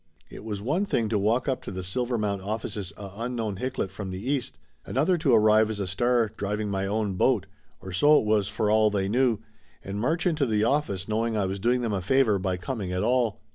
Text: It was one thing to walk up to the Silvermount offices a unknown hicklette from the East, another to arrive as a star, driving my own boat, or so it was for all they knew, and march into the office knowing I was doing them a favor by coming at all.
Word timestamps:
It 0.31 0.43
was 0.43 0.63
one 0.63 0.87
thing 0.87 1.09
to 1.09 1.19
walk 1.19 1.47
up 1.47 1.61
to 1.61 1.69
the 1.69 1.83
Silvermount 1.83 2.41
offices 2.43 2.91
a 2.97 3.11
unknown 3.17 3.57
hicklette 3.57 3.91
from 3.91 4.09
the 4.09 4.31
East, 4.31 4.57
another 4.83 5.15
to 5.19 5.35
arrive 5.35 5.69
as 5.69 5.79
a 5.79 5.85
star, 5.85 6.31
driving 6.35 6.71
my 6.71 6.87
own 6.87 7.13
boat, 7.17 7.45
or 7.81 7.91
so 7.91 8.19
it 8.19 8.25
was 8.25 8.47
for 8.47 8.71
all 8.71 8.89
they 8.89 9.07
knew, 9.07 9.41
and 9.83 10.01
march 10.01 10.25
into 10.25 10.47
the 10.47 10.63
office 10.63 11.07
knowing 11.07 11.37
I 11.37 11.45
was 11.45 11.59
doing 11.59 11.81
them 11.81 11.93
a 11.93 12.01
favor 12.01 12.39
by 12.39 12.57
coming 12.57 12.91
at 12.91 13.03
all. 13.03 13.41